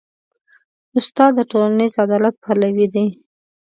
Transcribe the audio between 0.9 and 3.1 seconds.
استاد د ټولنیز عدالت پلوی دی.